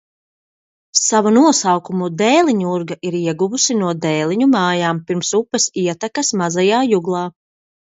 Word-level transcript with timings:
Savu 0.99 1.33
nosaukumu 1.35 2.07
Dēliņurga 2.21 2.97
ir 3.11 3.19
ieguvusi 3.21 3.77
no 3.83 3.93
Dēliņu 4.07 4.49
mājām 4.57 5.05
pirms 5.13 5.33
upes 5.43 5.71
ietakas 5.87 6.35
Mazajā 6.43 6.83
Juglā. 6.91 7.25